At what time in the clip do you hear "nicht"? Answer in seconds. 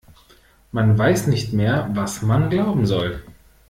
1.27-1.53